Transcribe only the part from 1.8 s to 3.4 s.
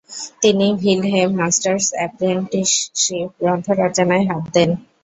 apprenticeship’